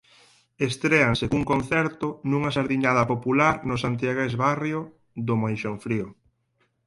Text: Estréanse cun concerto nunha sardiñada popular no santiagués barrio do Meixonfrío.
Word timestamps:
Estréanse 0.67 1.25
cun 1.31 1.43
concerto 1.51 2.07
nunha 2.29 2.53
sardiñada 2.57 3.03
popular 3.13 3.55
no 3.67 3.75
santiagués 3.83 4.33
barrio 4.45 4.79
do 5.27 5.33
Meixonfrío. 5.41 6.07